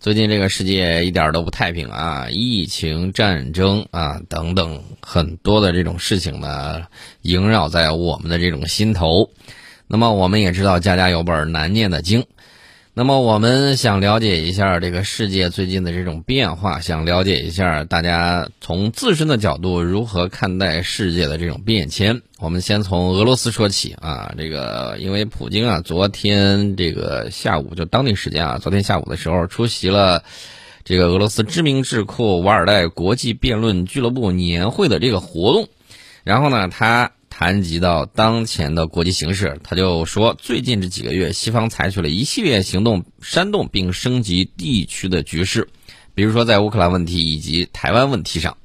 [0.00, 6.86] 最近这个世界一点都不太平啊，疫情、战争啊等等很多的这种事情呢，
[7.20, 9.28] 萦绕在我们的这种心头。
[9.86, 12.24] 那么我们也知道家家有本难念的经。
[12.92, 22.20] 那么我们想了解一下这个世界最近的这种变化，想了解一下大家从自身的角度如何看待世界的这种变迁。
[22.40, 30.24] 我们先从俄罗斯说起啊，这个因为普京啊，昨天这个下午就当地时间啊，昨天下午的时候出席了
[30.82, 35.68] 这个俄罗斯知名智库瓦尔代国际辩论俱乐部年会的这个活动，
[36.24, 37.12] 然后呢，他。
[37.40, 45.70] 谈及到当前的国际形势，他就说，最近这几个月，西方采取了一系列行动，煽动并升级地区的局势，
[46.14, 48.58] 比如说在乌克兰问题以及台湾问题上，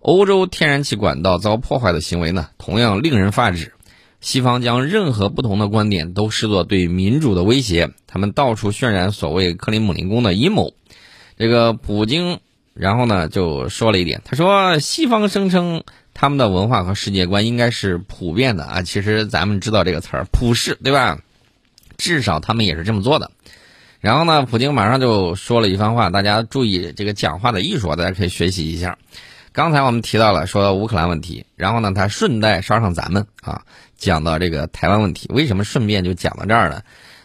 [0.00, 3.72] 欧洲天然气管道遭破坏的行为呢，同样令人发指。
[4.20, 10.74] 西方将任何不同的观点都视作对民主的威胁，他们到处渲染所谓克里姆林宫的阴谋。
[11.38, 12.40] 这个普京，
[12.74, 15.84] 然后呢就说了一点，他说，西方声称。
[16.20, 21.18] 他们的文化和世界观应该是普遍的啊，其实咱们知道这个词儿“普世”，对吧？
[21.96, 23.30] 至少他们也是这么做的。
[24.00, 28.98] 然后呢，普京马上就说了一番话，大家注意这个讲话的艺术，大家可以学习一下。
[29.50, 33.62] 刚才我们提到了说乌克兰问题，然后呢，他顺带捎上咱们啊，
[33.96, 35.26] 讲到这个台湾问题。
[35.32, 36.82] 为什么顺便就讲到这儿呢？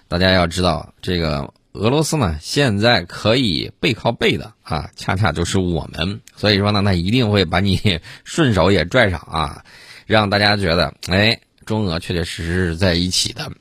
[0.08, 1.54] 大家要知道这个。
[1.76, 6.22] 俄罗斯呢，现在可以背靠背的啊，恰恰就是我们。
[6.36, 9.64] 所以说呢，他一定会把你 顺手也拽上啊，
[10.06, 13.52] 让大家觉得，哎，中俄确确实实是在一起的。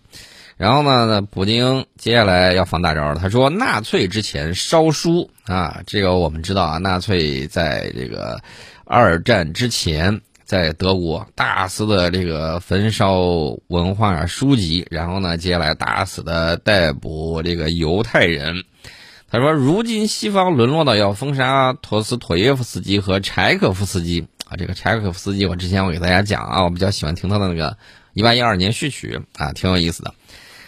[0.57, 8.41] 然后呢，普京接下来要放大招了他说，纳粹之前烧书啊，这个我们知道啊，纳粹在这个
[8.85, 10.21] 二战之前。
[10.45, 13.21] 在德国大肆的这个焚烧
[13.69, 18.65] 文化书籍，然后呢，接下来大肆的逮捕这个犹太人。
[19.31, 24.55] 他说，如今西方沦落到要封杀托斯妥耶夫斯基和柴可夫斯基啊。
[24.57, 27.71] 这个柴可夫斯基，我之前我给大家讲啊，我比较喜欢听他的那个
[28.13, 30.15] 《一八一二年序曲》啊，挺有意思的。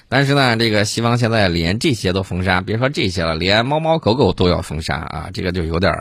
[0.09, 5.93] 但是呢，这个西方现在连这些都封杀，别说这些了，连猫猫狗狗都要封杀啊，这个就有点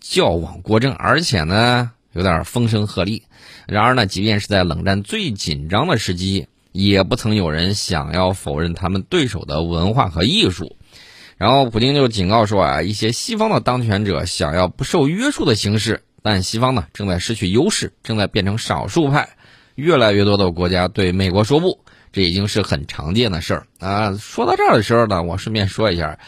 [0.00, 1.90] 矫枉过正，而且呢。
[2.16, 3.20] 有点风声鹤唳，
[3.68, 10.76] 然而呢，即便是在冷战最紧张的时机，也不曾有人想要否认他们对手的文化和艺术。
[11.36, 19.28] 然后，普京就警告说啊，一些西方的当权者想要不受约束的形式，但西方呢正在失去优势，正在变成少数派。
[19.74, 24.16] 越来越多的国家对美国说不，这已经是很常见的事儿啊。
[24.16, 26.18] 说到这儿的时候呢，我顺便说一下。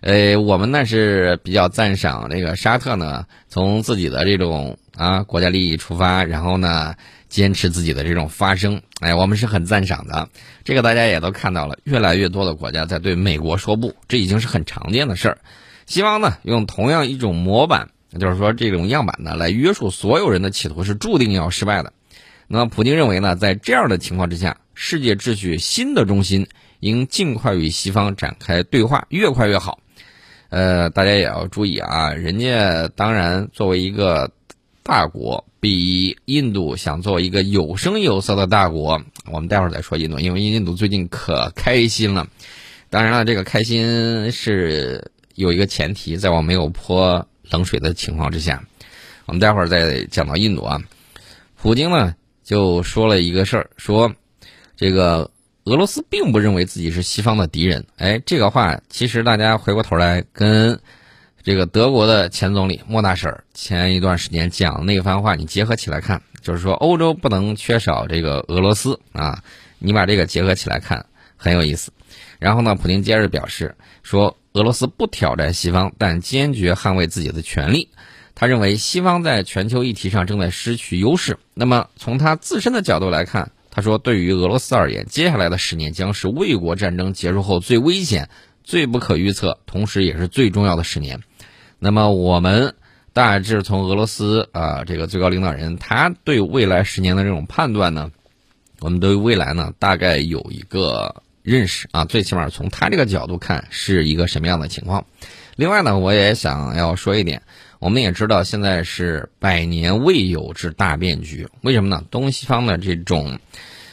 [0.00, 6.94] 呃，我们呢是比较赞赏这个沙特呢，从自己的这种啊国家利益出发，然后呢
[7.28, 10.28] 坚持自己的这种发声，哎，我们是很赞赏的。
[10.64, 15.38] 这个大家也都看到了，越来越多的国家在对美国说不，这已经是很常见的事儿。
[15.86, 17.88] 西方呢用同样一种模板，
[18.20, 21.92] 就是说这种样板呢来约束所有人的企图是注定要失败的。
[22.48, 26.46] 那么普京认为呢，在这样的情况之下，世界秩序新的中心
[26.80, 29.80] 应尽快与西方展开对话，越快越好。
[30.48, 32.10] 呃，大家也要注意啊！
[32.10, 34.30] 人家当然作为一个
[34.82, 39.02] 大国，比印度想做一个有声有色的大国。
[39.30, 42.28] 我们待会儿再说印度，因为印度最近可开心了。
[42.90, 48.62] 当然了，这个开心是有一个前提，在我没有泼冷水的情况之下。
[49.26, 50.80] 我们待会儿再讲到印度啊。
[51.56, 52.14] 普京呢
[52.44, 54.14] 就说了一个事儿，说
[54.76, 55.30] 这个。
[55.66, 60.78] 俄罗斯并不认为自己是西方的敌人，哎，这个话其实大家回过头来跟
[61.42, 69.42] 这个德国的前总理莫大婶前一段时间讲那番话，你结合起来看，就是说欧洲不能缺少这个俄罗斯啊，
[69.80, 71.04] 你把这个结合起来看
[71.36, 71.90] 很有意思。
[72.38, 77.88] 然后呢，普京接着表示说，俄罗斯不挑战西方，但坚决捍卫自己的权利。
[78.36, 81.38] 他认为西方在全球议题上正在失去优势。
[81.54, 83.50] 那么从他自身的角度来看。
[83.76, 88.30] 他说：“对于俄罗斯而言，接下来的十年将是卫国战争结束后最危险、
[88.64, 91.20] 最不可预测，同时也是最重要的十年。
[91.78, 92.74] 那么，我们
[93.12, 98.10] 大致从俄罗斯啊这个最高领导人他对未来十年的这种判断呢，
[98.80, 105.04] 我们对未来呢大概有一个认识啊，最起码从他这个角度看是一个什么样的情况。
[105.54, 107.42] 另外呢，我也想要说一点。”
[107.86, 111.46] 我们也知道，现在是百年未有之大变局。
[111.60, 112.04] 为什么呢？
[112.10, 113.38] 东西方的这种，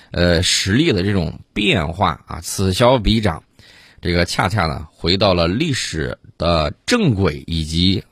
[0.09, 3.43] 呃，实力的这种变化啊，此消彼长，
[4.01, 8.03] 这个恰恰呢，回到了历史的正轨以及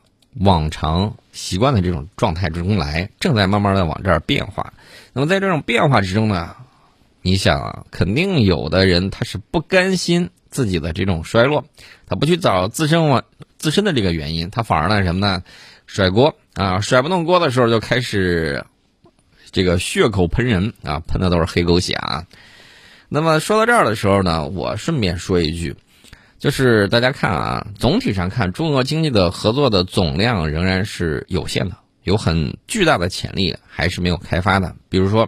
[0.41, 4.71] 往常习惯的这种状态之中来，正在慢慢的往这儿变化。
[5.13, 6.55] 那么在这种变化之中呢，
[7.23, 11.65] 你想啊，肯定有的人他是不甘心自己的这种衰落，
[12.07, 13.23] 他不去找自身往。
[13.57, 15.43] 自身的这个原因，他反而呢什么呢？
[15.93, 18.63] 甩锅啊，甩不动锅的时候就开始
[19.51, 22.25] 这个血口喷人啊，喷的都是黑狗血啊。
[23.09, 25.75] 那么说到这儿的时候呢，我顺便说一句，
[26.39, 34.73] 就是大家看啊，总体上看，中俄经济的合作的总量仍然是有限的，有很巨大的潜力还是没有开发的。
[34.87, 35.27] 比如说，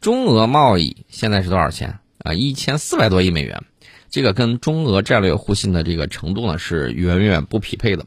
[0.00, 2.32] 中俄贸易现在是多少钱啊？
[2.32, 3.62] 一千四百多亿美元，
[4.08, 8.06] 这个跟中俄战略互信的这个程度呢是远远不匹配的。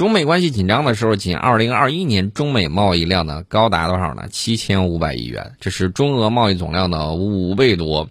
[0.00, 4.28] 中美关系紧张的时候，仅2021年中美贸易量呢高达多少呢？
[4.30, 8.08] 七千五百亿元，这是中俄贸易总量的五倍多。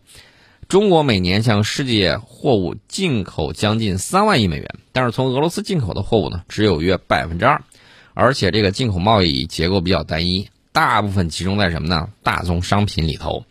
[0.67, 7.63] 中国每年向世界货物进口将近三万亿美元，但是从俄罗斯进口的货物呢，只有约百分之二，
[8.13, 12.09] 而且这个进口贸易结构比较单一，大部分集中在什么呢？
[12.21, 13.45] 大宗商品里头。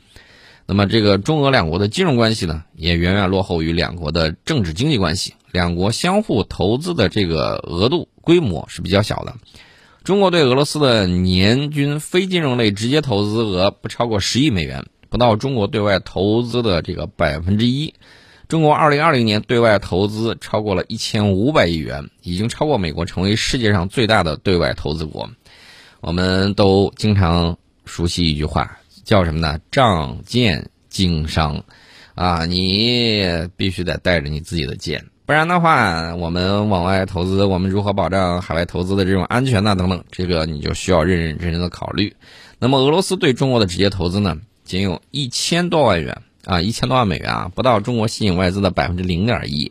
[0.64, 9.35] 那么这个中俄两国的金融关系呢，也远远落后于两国的政治经济关系，两国相互投资的这个额度规模是比较小的。
[10.05, 14.85] 中国对俄罗斯的年均非金融类直接投资额不超过十亿美元。
[15.11, 17.95] 不到中国对外投资的这个百分之一，
[18.47, 25.31] 中国二零二零年对外投资超过了一千五百亿元，已经超过美国成为世界上最大的对外投资国。
[26.03, 27.56] 我们都经常
[27.87, 29.59] 熟悉一句话，叫什么呢？
[29.71, 31.65] 仗剑经商，
[32.15, 39.77] 啊，你必须得带着你自己的剑，不然的话，我们往外投资，我们如何保障海外投资的这种安全呢？
[39.77, 42.17] 等等，这个你就需要认认真真的考虑。
[42.59, 44.39] 那么，俄罗斯对中国的直接投资呢？
[44.65, 49.71] 仅有一千多万元啊，一千多万美元啊，不到中国吸引外资的百分之零点一。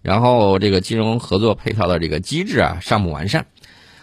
[0.00, 3.44] 然后这个金融合作配套的这个机制啊，尚不完善，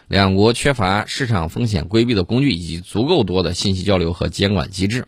[0.07, 5.07] 两国缺乏市场风险规避的工具以及足够多的信息交流和监管机制。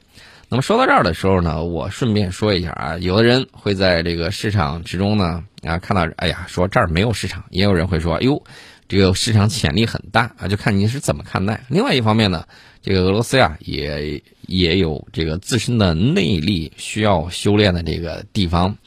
[0.50, 8.44] 那么说到这儿的时候呢，我顺便说一下啊，有的人会在这个市场之中呢啊看到，哎呀，说这儿没有市场；也有人会说，哎呦，
[8.88, 11.64] 这个市场潜力很大啊，就看你是怎么看待。
[11.70, 12.46] 另外一方面呢。
[12.88, 18.78] 这个俄罗斯呀，也也有这个自身的内力需要修炼的这个地方，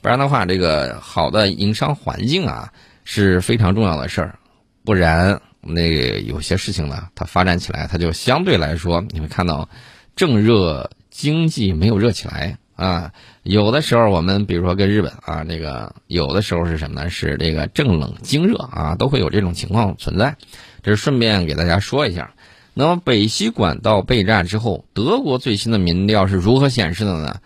[0.00, 2.72] 不然的话，这个好的营商环境啊
[3.02, 4.38] 是非常重要的事儿，
[4.84, 9.68] 不然那有些事情呢，它发展起来，它就相对来说，你会看到
[10.14, 10.88] 正热
[11.20, 13.12] 经济没有热起来啊。
[13.42, 17.10] 有的时候我们比如说跟日本啊，这个有的时候是什么呢？
[17.10, 20.36] 是这个正冷经热啊，都会有这种情况存在。
[20.82, 22.32] 这是顺便给大家说一下。
[22.72, 27.40] 那么北溪管道被炸之后，德国最新的民调是如何显示的呢？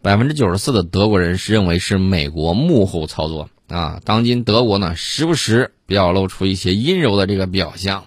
[0.00, 4.00] 百分之九十四的德国人是认为是美国幕后操作啊。
[4.04, 8.04] 当今德国呢，时不时表露出一些阴柔的这个表象，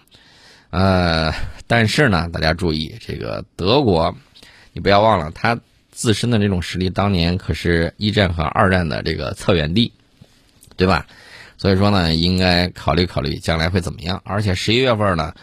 [0.69, 1.33] 呃，
[1.67, 4.15] 但是呢，大家注意，这个德国，
[4.73, 5.59] 你不要忘了，他
[5.91, 9.93] 自身的这种实力，当年可是一战和二战的这个策源地，
[10.75, 11.05] 对吧？
[11.57, 14.21] 所以说呢，应该考虑考虑将来会怎么样。
[14.25, 15.33] 而且十一月份呢。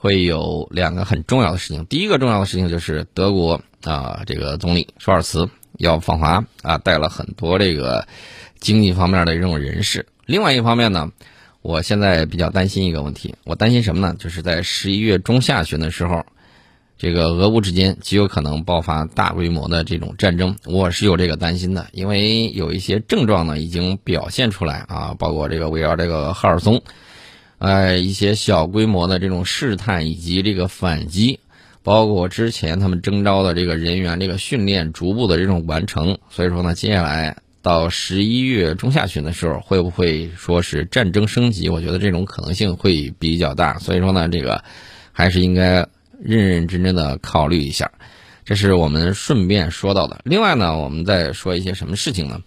[0.00, 1.84] 会有两个很重要的事情。
[1.86, 8.06] 第一个重要的事情就是德国啊，这个总理舒尔茨要访华啊，带了很多这个
[8.60, 10.06] 经济方面的这种人士。
[10.24, 11.10] 另外一方面呢，
[11.62, 14.14] 我现在比较担心一个问题，我担心什么呢？
[14.16, 16.24] 就是在十一月中下旬的时候，
[16.98, 20.56] 这个俄乌之间极有可能爆发大规模的这种战争。
[20.66, 26.82] 我是有这个担心的，因为有一些症状呢已经表现出来啊，包括这个围绕这个赫尔松。
[27.58, 31.40] 呃，一些小规模的这种试探以及这个反击，
[31.82, 41.68] 包括之前他们征召的这个人员这个训练逐步的这种完成，所以说呢，接下来到十一月中下旬的时候，会不会说是战争升级？
[41.68, 44.62] 我觉得这种可能性会比较大，所以说呢，这个
[45.12, 45.88] 还是应该
[46.20, 47.90] 认认真真的考虑一下。
[48.44, 50.20] 这是我们顺便说到的。
[50.24, 52.40] 另外呢，我们再说一些什么事情呢？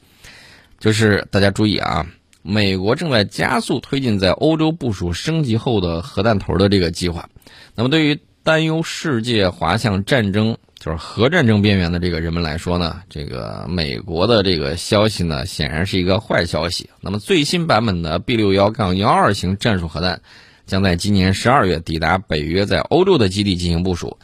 [0.80, 2.08] 就是大家注意啊。
[2.44, 7.30] 美国正在加速推进在欧洲部署升级后的核弹头的这个计划。
[7.76, 16.90] 那么，对于担忧世界滑向战争，就是核战争边缘的这个人们来说呢，这个美国的这个消息呢，显然是一个坏消息。
[17.00, 20.24] 那么，最新版本的 B 六幺杠幺二型战术核弹
[20.72, 24.18] 将在今年十二月抵达北约在欧洲的基地进行部署。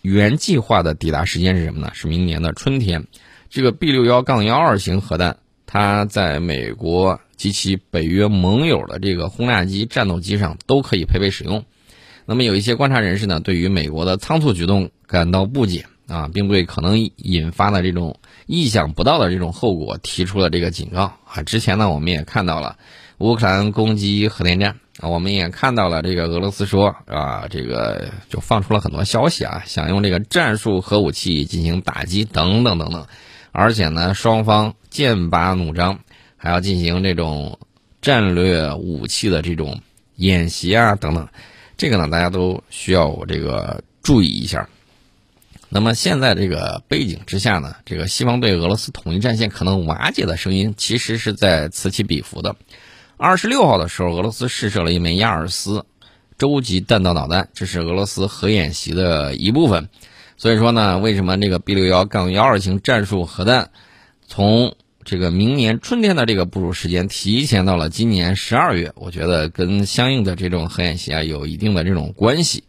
[0.00, 1.90] 原计划的抵达时间是什么呢？
[1.92, 3.06] 是明年的春天。
[3.50, 5.36] 这个 B 六幺杠幺二型核弹。
[5.66, 11.62] 它在美国及其北约盟友的这个轰炸机、战斗机上都可以配备使用。
[12.24, 21.42] 那么有一些观察人士呢，对于美国的仓促举动感到不解啊，并对可能引发的这种意想不到的这种后果提出了这个警告啊。
[21.42, 22.78] 之前呢，我们也看到了
[23.20, 33.06] 乌克兰攻击核电站啊，我们也看到了这个俄罗斯说啊，这个就放出了很多消息啊，想用这个战术核武器进行打击等等等等。
[33.52, 36.00] 而且呢，双方剑拔弩张，
[36.38, 37.58] 还要进行这种
[38.00, 39.82] 战略武器的这种
[40.16, 41.28] 演习啊等等，
[41.76, 44.66] 这个呢大家都需要我这个注意一下。
[45.68, 52.56] 那么现在这个背景之下呢，这个西方对俄罗斯统一战线可能瓦解的声音，其实是在此起彼伏的。
[53.22, 55.84] 二十六号的时候，俄罗斯试射了一枚亚尔斯
[56.38, 59.90] 洲际弹道导弹，这是俄罗斯核演习的一部分。
[60.38, 63.72] 所以说呢，为什么这个 B 六幺杠幺二型战术核弹
[64.26, 64.74] 从
[65.04, 68.90] 这个明年春天的这个部署时间提前到了今年十二月？
[68.94, 72.64] 我觉得跟相应的这种核演习啊有一定的这种关系。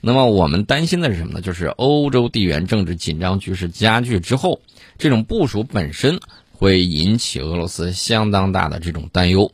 [0.00, 1.40] 那么我们担心的是什么呢？
[1.40, 4.60] 就是欧洲地缘政治紧张局势加剧之后，
[4.98, 6.18] 这种部署本身
[6.50, 9.52] 会引起俄罗斯相当大的这种担忧。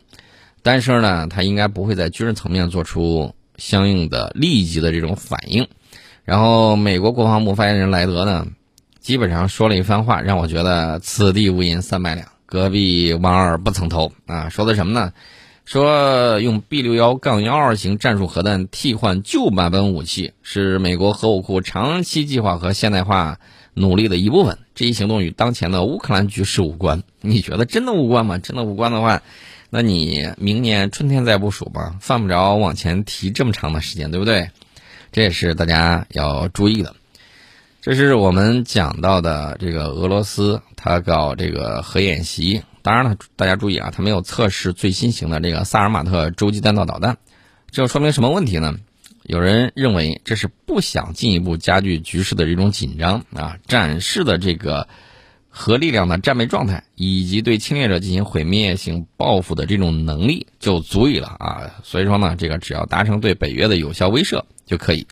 [0.62, 5.67] 但是呢，他应该不会在军事层面做出相应的立即的这种反应。
[6.25, 8.47] 然后，美国国防部发言人莱德呢，
[9.00, 14.49] 基本上说了一番话，让我觉得此地无银三百两，隔壁王二不曾偷啊。
[14.49, 15.12] 说的什么呢？
[15.64, 23.38] 说用 B 六幺杠幺二型战术核弹替换旧版本武器，是美国核武库长期计划和现代化
[23.75, 24.59] 努力的一部分。
[24.75, 27.02] 这一行动与当前的乌克兰局势无关。
[27.21, 28.38] 你觉得真的无关吗？
[28.38, 29.23] 真的无关的话？
[29.73, 34.50] 那你明年春天再部署吧，犯不着往前提这么长的时间，对不对？
[35.12, 36.97] 这也是大家要注意的。
[37.81, 42.62] 这是我们讲到的这个俄罗斯，他搞这个核演习。
[42.83, 47.19] 当然了，大家注意啊，他没有测试最新型的这个萨尔马特洲际弹道导弹。
[47.71, 48.75] 这说明什么问题呢？
[49.23, 54.89] 有人认为这是不想进一步加剧局势的这种紧张啊，展示的这个。
[55.52, 61.75] 核力量的战备状态以及对侵略者进行毁灭性报复的这种能力就足以了啊！
[61.83, 65.09] 所以说呢，这个只要达成对北约的有效威慑就可以。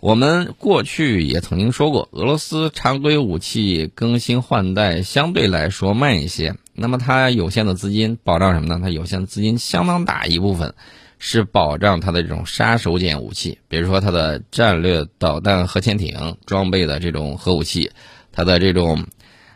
[0.00, 8.80] 我们过去也曾经说过，俄罗斯常规武器更新换代相对来说慢一些，那么它有限的资金保障什么呢？
[8.82, 10.74] 它有限的资金相当大一部分
[11.20, 17.92] 是保障它的这种杀手锏武器，比如说它的战略导弹核潜艇装备的这种核武器，
[18.32, 19.06] 它的这种。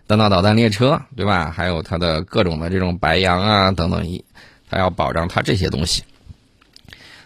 [0.07, 1.51] 弹道导弹列车，对吧？
[1.51, 4.25] 还有它的各种的这种白杨啊等等，一，
[4.71, 6.05] 它要保障它这些东西。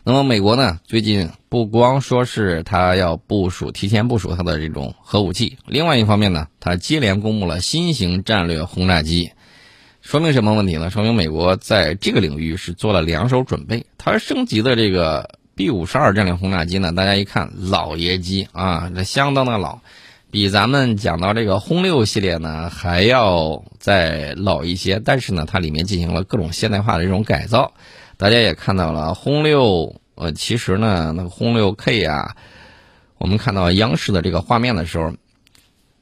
[0.03, 9.33] 那么美国呢，最近不光说是它要部署、提前部署它的这种核武器，另外一方面呢，它接连公布了新型战略轰炸机，
[10.01, 10.89] 说明什么问题呢？
[10.89, 13.85] 说明美国在这个领域是做了两手准备。
[13.99, 19.81] 它升级的这个 B 五十二战略轰炸机呢，大家一看老爷机啊，这相当的老。
[20.31, 27.73] 比咱们讲到这个轰六系列呢还要再老一些，但是呢，它里面进行了各种现代化的这种改造。
[28.17, 32.37] 大家也看到了，轰六呃，其实呢，那个轰六 K 啊，
[33.19, 35.15] 我们看到央视的这个画面的时候，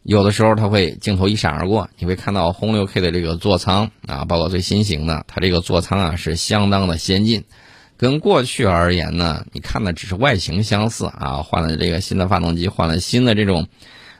[0.02, 7.44] 有的时候它会镜头一闪而过，你会看到轰六 K 的这个座舱啊，包括最新型的，它这个座舱啊是相当的先进。
[7.97, 13.68] 跟过去而言呢，你看的只是外形相似啊，换了这个新的发动机，换了新的这种。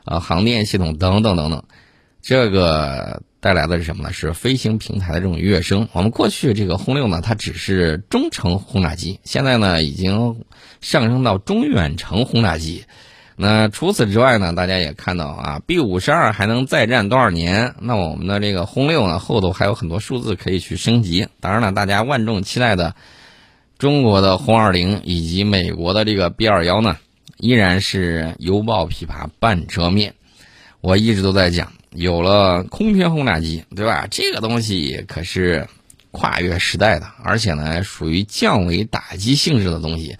[0.09, 1.63] 啊，航电系统等等等等，
[2.23, 4.11] 这个带来的是什么呢？
[4.11, 5.87] 是飞行平台的这种跃升。
[5.91, 10.43] 我们过去这个轰六呢，它只是中程轰炸机，现在呢已经
[10.81, 12.85] 上升到中远程轰炸机。
[13.35, 17.75] 那除此之外呢，大家也看到啊，B 五十二还能再战多少年？
[17.79, 21.27] 那我们的这个轰六呢，后头还有很多数字可以去升级。
[21.39, 22.95] 当然了，大家万众期待的
[23.77, 26.97] 中国的轰二零以及美国的这个 B 二幺呢？
[27.37, 30.15] 依然是犹抱琵琶半遮面，
[30.81, 34.07] 我一直都在讲，有了空天轰炸机，对吧？
[34.09, 35.67] 这个东西可是
[36.11, 40.17] 跨越时代的，而且呢，属于降维打击性质的东西。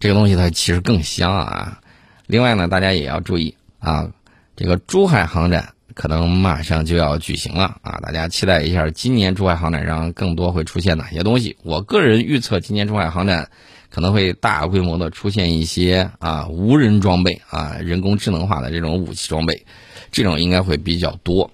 [0.00, 1.80] 这个东西它其实更香啊。
[2.26, 4.10] 另外呢，大家也要注意啊，
[4.56, 11.56] 这个珠海航展可能马上就要举行了啊，大家期待一下，今年珠海航展上更多会出现哪些东西？
[11.62, 13.50] 我个人预测，今年珠海航展。
[13.90, 19.66] 可能会大规模的出现一些啊无人装备啊人工智能化的这种武器装备，
[20.12, 21.50] 这种应该会比较多，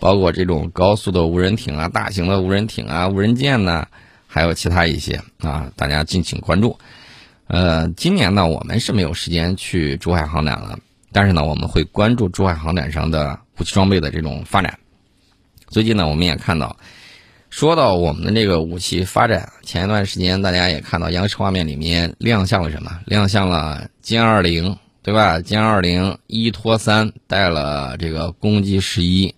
[0.00, 3.86] 包括这种高速的无人艇啊、大型的无人艇啊、无人舰呢，
[4.26, 6.78] 还有其他一些啊，大家敬请关注。
[7.46, 10.78] 呃，今年呢我们是没有时间去珠海航展了，
[11.12, 14.78] 但是呢我们会关注珠海航展上的武器装备的这种发展。
[15.68, 16.76] 最近呢我们也看到。
[17.50, 23.00] 说到我们的这个武器发展，前一段时间大家也看到央视画面里面亮相了什么？
[23.06, 25.38] 亮相了歼二零，对吧？
[25.40, 29.34] 歼二零一拖三带了这个攻击十一，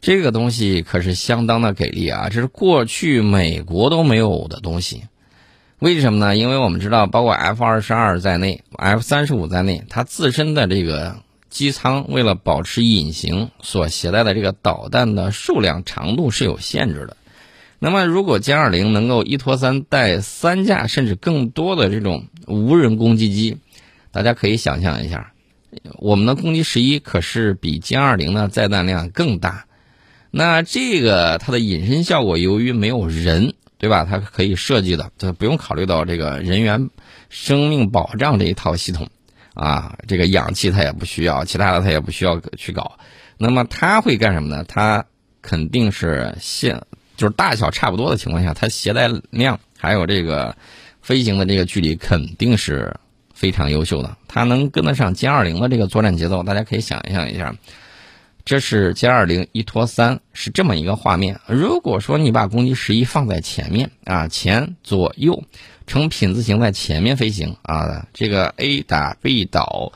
[0.00, 2.28] 这个东西可是相当的给力啊！
[2.28, 5.04] 这是过去美国都没有的东西。
[5.78, 6.36] 为什么呢？
[6.36, 11.16] 因为我们知道，包括 F 二十二在内，F 三十五在内，它自身的这个。
[11.50, 17.16] 机舱为了保持隐形，所携带的这个导弹的数量长度是有限制的。
[17.78, 23.58] 那么，如果歼二零能够一拖三带三架甚至更多的这种无人攻击机，
[24.10, 25.32] 大家可以想象一下，
[25.98, 29.66] 我们的攻击十一可是比歼二零的载弹量更大。
[30.30, 34.04] 那这个它的隐身效果，由于没有人，对吧？
[34.04, 36.90] 它可以设计的，它不用考虑到这个人员
[37.30, 39.08] 生命保障这一套系统
[39.58, 42.96] 啊，这个氧气它也不需要，其他的它也不需要去搞。
[43.36, 44.64] 那么它会干什么呢？
[44.68, 45.04] 它
[45.42, 46.80] 肯定是现
[47.16, 50.56] 就是大小差不多的情况下，它携带量还有这个
[51.02, 52.94] 飞行的这个距离肯定是
[53.34, 54.16] 非常优秀的。
[54.28, 57.52] 它能跟得上歼二零的这个作战节奏，大家可以想象一下，
[58.44, 61.40] 这是歼二零一拖三是这么一个画面。
[61.48, 65.42] 如果说你把攻击十一放在前面啊，前左右
[65.88, 69.92] 呈品字形在前面飞行啊，这个 A 打 B 倒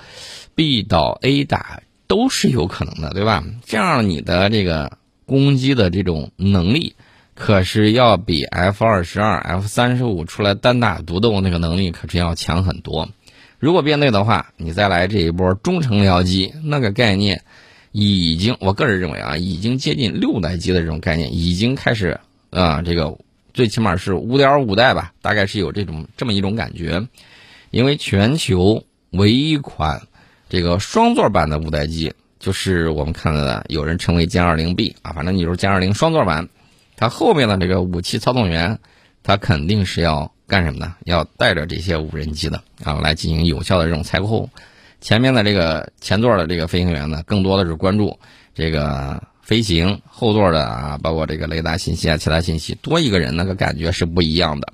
[0.56, 3.44] ，B 倒 A 打都是有可能的，对吧？
[3.64, 6.96] 这样你的这个攻击的这种能力。
[7.34, 13.08] 可是要比 F 二十二、F 三十五出来单打独斗那个能力可是要强很多。
[13.58, 17.42] 如果编队的话，你再来这一波中程僚机，那个概念
[17.90, 22.20] 已经，我个人认为啊，已经接近六代机的这种概念，已经开始
[22.50, 23.16] 啊，这个
[23.54, 27.06] 最起码是五点五代吧，大概是有这种这么一种感觉。
[27.70, 30.02] 因为全球唯一一款
[30.48, 36.48] 这个双座版的五代机，就是我们看到的，有人称为歼二零 B 啊，反正你就是歼二零双座版。
[36.96, 38.78] 它后面的这个武器操纵员，
[39.22, 40.94] 他肯定是要干什么呢？
[41.04, 44.48] 要带着这些无人机的啊，来进行有效的这种猜后。
[45.00, 48.16] 前面的这个前座的这个飞行员呢，更多的是关注
[48.54, 54.72] 这个飞行；后座的啊，包括这个雷达信息啊，其他信息，多一个人那个感觉是不一样的。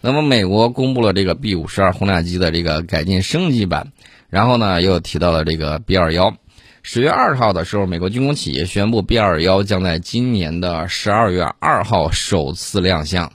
[0.00, 3.92] 那么，美国公布了这个 B 五十二轰炸机的这个改进升级版，
[4.30, 6.36] 然后呢，又提到了这个 B 二幺。
[6.82, 13.32] 十月二号的时候，美国军工企业宣布，B 二幺将在今年的十二月二号首次亮相。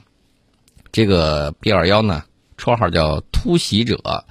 [0.90, 2.24] 这个 B 二幺呢，
[2.56, 4.24] 绰号叫“突袭者”。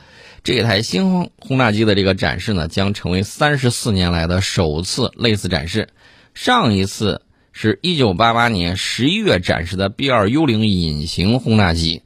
[0.44, 5.90] 这台新轰炸机的这个展示呢，将成为三十四年来的首次类似展示。
[6.34, 12.04] 上一次是一九八八年十一月展示的 B 二幽灵隐形轰炸机。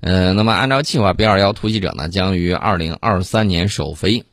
[0.00, 4.24] 呃，那么按照计划，B 二幺突袭者呢，将于二零二三年首飞。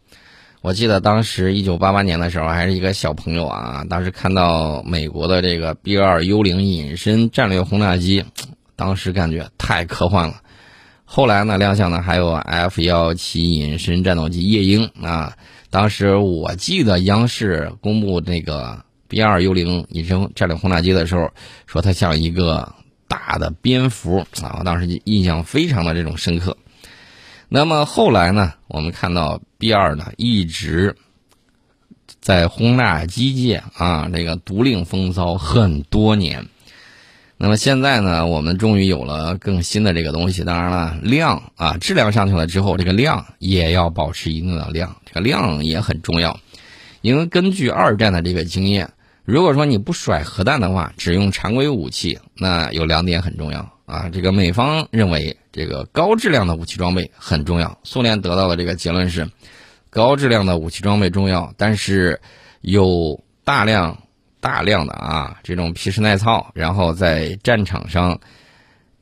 [0.61, 3.85] 我记得当时一九八八年的时候，还是一个小朋友啊。
[3.89, 8.25] 当时看到美国的这个 B 二幽灵隐身战略轰炸机，
[8.75, 10.41] 当时感觉太科幻了。
[11.05, 15.35] 后来呢，亮相的还有 F 幺七隐身战斗机夜鹰啊。
[15.69, 21.29] 当时我记得央视公布那个 B 二幽灵隐身战略轰炸机的时候，
[21.67, 22.73] 说它像一个
[23.09, 24.55] 大的蝙蝠啊。
[24.59, 26.55] 我当时印象非常的这种深刻。
[27.49, 28.53] 那么后来呢？
[28.69, 30.95] 我们看到 B 二呢一直
[32.21, 36.47] 在轰炸机界啊，这个独领风骚很多年。
[37.35, 40.45] 那么现在呢，我们终于有了更新的这个东西。
[40.45, 46.39] 当然了，量啊，质量上去了之后，这个量也要保持一定的量，这个量也很重要。
[47.01, 48.91] 因为根据二战的这个经验，
[49.23, 53.71] 如果说你不甩核弹的话，只用常规武器，那有两点很重要。
[53.85, 59.29] 啊，这个美方认为这个高质量的武器装备很重要，苏联得到的这个结论是，
[59.89, 62.21] 高质量的武器装备重要，但是
[62.61, 64.01] 有大量
[64.39, 68.21] 大量的啊这种皮实耐操，然后在战场上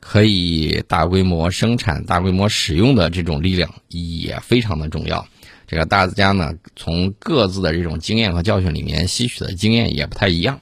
[0.00, 5.24] 可以大规模生产、大规模使用的这种力量也非常的重要。
[5.70, 10.60] 这个大家呢从各自的这种经验和教训里面吸取的经验也不太一样，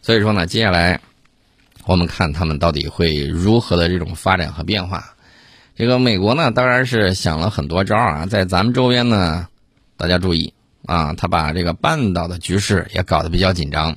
[0.00, 1.00] 所以说呢，接下来。
[1.84, 5.16] 我们看他们到底会如何的这种发展和变化。
[5.74, 9.48] 这个美国呢，当然是想了很多招啊，在咱们周边呢，
[9.96, 10.54] 大家注意
[10.86, 13.96] 啊，他把这个半岛的局势也搞得比较紧张。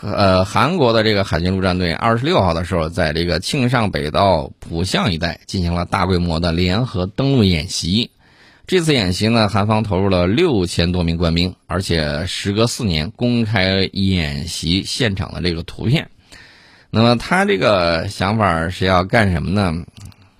[0.00, 8.10] 呃，韩国的这个海军陆战队二十六号的时候，在这个庆尚北道浦项一带进行了大规模的联合登陆演习。
[8.66, 16.10] 这次演习呢，韩方投入了六千多名官兵，而且时隔四年公开演习现场的这个图片。
[16.90, 19.72] 那么他这个想法是要干什么呢？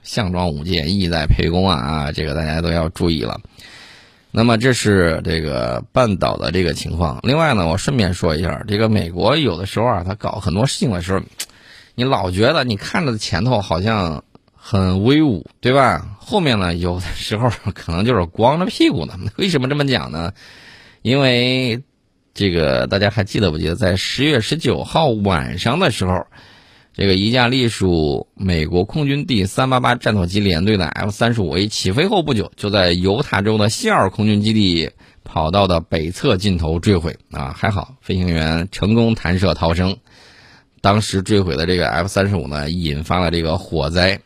[0.02, 1.76] 项庄舞剑，意在沛公啊！
[1.76, 3.40] 啊，这个大家都要注意了。
[4.32, 7.20] 那么这是这个半岛的这个情况。
[7.22, 11.20] 另外呢，我顺便说一下，这个美国有的时候啊，他搞很多事情的时候，
[11.94, 14.24] 你老觉得你看着前头好像
[14.68, 16.16] 很威武，对吧？
[16.18, 19.14] 后面呢，有的时候可能就是光着屁股呢。
[19.38, 20.32] 为什么这么讲呢？
[21.02, 21.82] 因为。
[22.38, 26.26] 这个大家还记得不记得，在十月十九号晚上的时候，
[26.92, 34.90] 这个一架隶属美国空军第三八八战斗机联队的 F 三十五 A 起飞后不久，就在犹他州的谢尔空军基地
[35.24, 37.16] 跑道的北侧尽头坠毁。
[37.30, 39.96] 啊，还好飞行员成功弹射逃生。
[40.82, 44.20] 当时坠毁的这个 F 三十五呢，引发了这个火灾。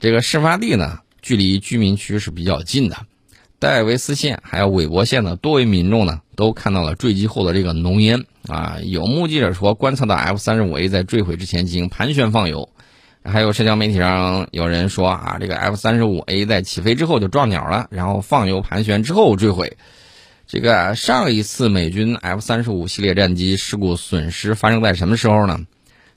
[0.00, 2.96] 这个事发地呢，距离居民区是比较近的。
[3.58, 8.76] 戴维斯县还有韦伯县的多位民众呢，都看到了坠机后的这个浓烟啊。
[8.84, 12.68] 有目击者说，观测到 F 三十五 A 在坠毁之前进行盘旋放油。
[13.24, 19.76] 还有社交媒体上有人说啊，这个 F 三十五 A 在起飞之后就撞鸟了，然后放油盘旋之后坠毁。
[20.46, 25.58] 这个上一次美军 F 三十五系列战机事故损失发生在什么时候呢？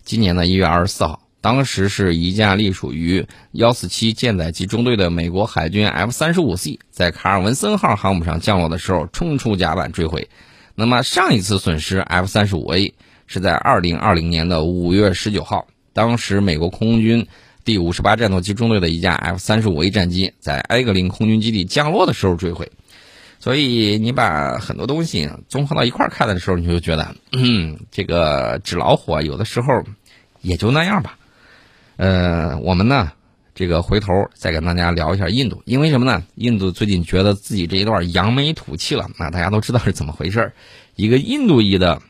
[0.06, 1.20] 今年的一月二十四号。
[1.41, 10.30] 当时是一架隶属于幺四七舰载机中队的美国海军 F 三十五 C 在卡尔文森号航母上降落的时候冲出甲板坠毁。
[10.75, 12.93] 那么上一次损失 F 三十五 A
[13.25, 17.27] 是在二零二零年的五月十九号，当时美国空军
[17.65, 22.71] 第五十八战斗机中队的一架 F 三十五 A 战机在埃格林空军基地降落的时候坠毁。
[23.39, 29.84] 所以你把很多东西综合到一块儿看的时候，你就觉得，嗯，这个纸老虎啊，有的时候
[30.41, 31.17] 也就那样吧。
[31.97, 33.12] 呃，我们呢，
[33.54, 36.23] 这个回头再跟大家聊一下印度，因为什么呢？
[36.36, 39.10] 印度最近觉得自己这一段扬眉吐气了。
[39.19, 40.51] 那大家都知道是怎么回事
[40.95, 42.01] 一个印度裔的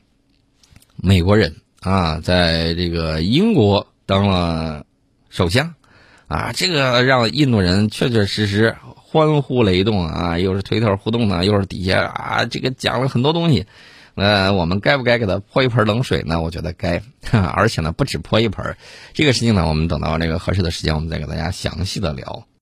[0.96, 4.86] 美国人啊，在这个英国当了
[5.30, 5.74] 首相，
[6.28, 10.40] 啊，这个让印度人确确实实欢呼雷动啊！
[10.40, 13.66] 又是推特互动呢，又是底下啊，这个讲了很多东西。
[14.14, 16.42] 那，我们该不该给他泼一盆冷水呢？
[16.42, 18.76] 我觉得该， 而且呢，不止泼一盆。
[19.14, 22.46] 这个事情呢，我们等到这个合适的时间，我们再给大家详细的聊。